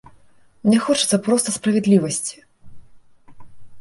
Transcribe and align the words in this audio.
Мне 0.67 0.79
хочацца 0.85 1.21
проста 1.27 1.49
справядлівасці. 1.57 2.35